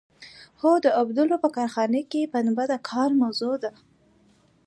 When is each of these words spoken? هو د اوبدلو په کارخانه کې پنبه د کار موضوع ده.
هو 0.61 0.71
د 0.85 0.87
اوبدلو 0.99 1.35
په 1.43 1.49
کارخانه 1.57 1.99
کې 2.11 2.31
پنبه 2.33 2.63
د 2.71 2.73
کار 2.89 3.09
موضوع 3.21 3.55
ده. 3.63 3.71